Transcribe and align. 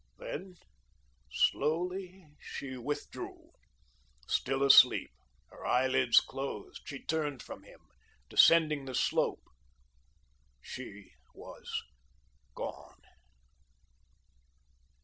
Then, 0.17 0.55
slowly 1.31 2.25
she 2.39 2.75
withdrew. 2.75 3.51
Still 4.27 4.63
asleep, 4.63 5.11
her 5.51 5.63
eyelids 5.63 6.21
closed, 6.21 6.81
she 6.85 7.03
turned 7.05 7.43
from 7.43 7.61
him, 7.61 7.81
descending 8.27 8.85
the 8.85 8.95
slope. 8.95 9.43
She 10.59 11.11
was 11.35 11.69
gone. 12.55 13.01